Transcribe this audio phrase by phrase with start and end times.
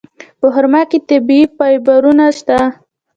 [0.39, 2.57] په خرما کې طبیعي فایبرونه شته.